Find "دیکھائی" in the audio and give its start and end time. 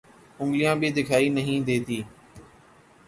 0.91-1.29